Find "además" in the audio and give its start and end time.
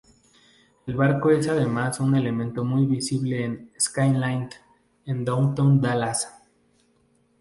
1.47-1.99